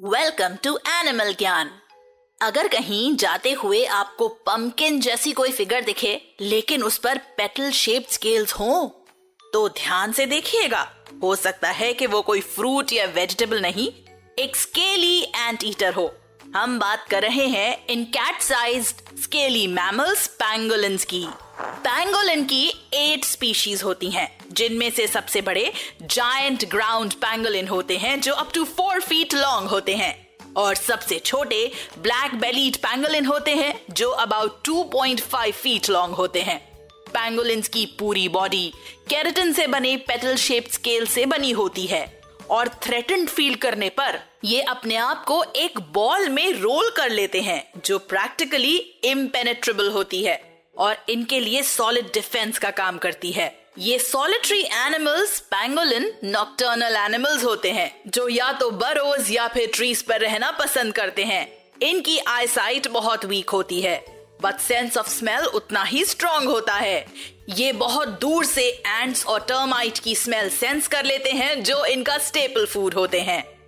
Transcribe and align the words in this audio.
Welcome 0.00 0.54
to 0.64 0.70
animal 0.88 1.32
ज्ञान 1.32 1.70
अगर 2.40 2.68
कहीं 2.68 3.16
जाते 3.16 3.50
हुए 3.52 3.84
आपको 3.86 4.28
पंपकिन 4.46 5.00
जैसी 5.00 5.32
कोई 5.32 5.50
फिगर 5.52 5.82
दिखे, 5.84 6.20
लेकिन 6.40 6.82
उस 6.82 6.96
पर 6.98 7.18
पेटल 7.36 7.70
शेप्ड 7.70 8.08
स्केल्स 8.08 8.52
हो 8.52 9.04
तो 9.52 9.68
ध्यान 9.68 10.12
से 10.12 10.26
देखिएगा। 10.26 10.80
हो 11.22 11.34
सकता 11.36 11.70
है 11.70 11.92
कि 11.92 12.06
वो 12.06 12.22
कोई 12.22 12.40
फ्रूट 12.40 12.92
या 12.92 13.04
वेजिटेबल 13.06 13.60
नहीं, 13.60 13.86
एक 14.38 14.56
स्केली 14.56 15.20
एंट 15.22 15.64
ईटर 15.64 15.92
हो। 15.94 16.10
हम 16.56 16.78
बात 16.78 17.06
कर 17.10 17.22
रहे 17.22 17.46
हैं 17.48 17.86
in 17.86 18.04
cat 18.16 18.40
size 18.42 18.94
scaly 19.22 19.66
mammals 19.66 20.26
pangolins 20.36 21.04
की। 21.04 21.26
पैंगोलिन 21.80 22.44
की 22.44 22.68
एट 22.94 23.24
स्पीशीज 23.24 23.82
होती 23.82 24.10
हैं, 24.10 24.38
जिनमें 24.52 24.90
से 24.90 25.06
सबसे 25.06 25.40
बड़े 25.40 25.72
जायंट 26.02 26.64
ग्राउंड 26.64 27.12
पैंगोलिन 27.12 27.68
होते 27.68 27.96
हैं, 27.96 28.20
जो 28.20 28.32
up 28.32 28.52
to 28.54 28.64
four 28.64 29.00
feet 29.00 29.34
long 29.34 29.68
होते 29.68 29.94
हैं। 29.94 30.30
और 30.56 30.74
सबसे 30.74 31.18
छोटे 31.18 31.72
ब्लैक 31.98 32.34
बेलीड 32.34 32.76
पैंगोलिन 32.76 33.26
होते 33.26 33.50
हैं, 33.50 33.84
जो 33.90 34.10
अबाउट 34.10 34.62
2.5 34.64 35.52
फीट 35.52 35.90
लॉन्ग 35.90 36.14
होते 36.14 36.42
हैं। 36.42 36.58
पैंगोलिन्स 37.14 37.68
की 37.68 37.86
पूरी 37.86 38.28
बॉडी 38.28 38.72
कैरेटिन 39.10 39.52
से 39.52 39.66
बने 39.66 39.96
पेटल 39.96 40.36
शेप्ड 40.36 40.68
स्केल 40.68 41.06
से 41.06 41.26
बनी 41.26 41.50
होती 41.50 41.86
है। 41.86 42.20
और 42.50 42.68
थ्रेटेंड 42.68 43.28
फील 43.28 43.54
करने 43.54 43.88
पर 43.88 44.20
ये 44.44 44.60
अपने 44.62 44.96
आप 44.96 45.24
को 45.24 45.44
एक 45.56 45.80
बॉल 45.80 46.28
में 46.28 46.52
रोल 46.52 46.90
कर 46.90 47.10
लेते 47.10 47.40
हैं, 47.40 47.70
जो 47.84 47.98
प्रैक्टिकली 47.98 48.76
इम्पेनेट्रेबल 49.04 49.90
होती 49.90 50.22
है। 50.22 50.49
और 50.76 50.96
इनके 51.08 51.40
लिए 51.40 51.62
सॉलिड 51.62 52.12
डिफेंस 52.14 52.58
का 52.58 52.70
काम 52.70 52.98
करती 52.98 53.32
है। 53.32 53.54
ये 53.78 53.98
solitary 53.98 54.60
animals 54.62 55.38
pangolin 55.40 56.12
nocturnal 56.24 56.96
animals 56.96 57.44
होते 57.44 57.70
हैं, 57.70 57.92
जो 58.06 58.28
या 58.28 58.52
तो 58.52 58.70
बरोज 58.70 59.30
या 59.30 59.48
फिर 59.48 59.70
ट्रीज 59.74 60.02
पर 60.02 60.20
रहना 60.20 60.50
पसंद 60.50 60.94
करते 60.94 61.24
हैं। 61.24 61.46
इनकी 61.82 62.18
आईसाइट 62.18 62.88
बहुत 62.88 63.24
वीक 63.24 63.50
होती 63.50 63.80
है 63.80 63.98
बट 64.42 64.58
सेंस 64.60 64.96
ऑफ़ 64.98 65.08
स्मेल 65.10 65.44
उतना 65.44 65.82
ही 65.82 66.04
स्ट्रॉन्ग 66.04 66.48
होता 66.48 66.74
है। 66.74 67.06
ये 67.48 67.72
बहुत 67.72 68.08
दूर 68.20 68.44
से 68.44 68.68
एंड्स 68.86 69.24
और 69.26 69.40
टर्माइट 69.40 69.98
की 69.98 70.14
स्मेल 70.14 70.48
सेंस 70.50 70.88
कर 70.88 71.04
लेते 71.04 71.30
हैं, 71.30 71.62
जो 71.62 71.84
इनका 71.84 72.18
स्टेपल 72.18 72.66
फ़ूड 72.66 72.94
होते 72.94 73.20
हैं। 73.20 73.59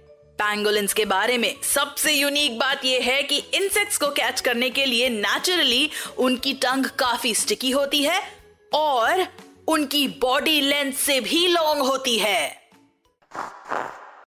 पैंगोलिन्स 0.43 0.93
के 0.93 1.05
बारे 1.05 1.37
में। 1.39 1.55
सबसे 1.63 2.13
यूनिक 2.13 2.59
बात 2.59 2.85
यह 2.85 3.03
है 3.03 3.23
कि 3.23 3.37
इंसेक्ट्स 3.55 3.99
को 3.99 4.07
कैच 4.11 4.41
करने 4.41 4.71
के 4.71 4.87
लिए 4.87 5.09
नेचुरली 5.09 5.91
उनकी 6.19 6.53
टंग 6.55 6.87
काफ़ी 6.99 7.35
स्टिकी 7.35 7.71
होती 7.71 8.03
है 8.03 8.21
और 8.75 9.27
उनकी 9.69 10.07
बॉडी 10.21 10.61
लेंथ 10.61 10.93
से 10.93 11.21
भी 11.21 11.47
लॉन्ग 11.49 11.83
होती 11.83 12.19
है। 12.19 12.71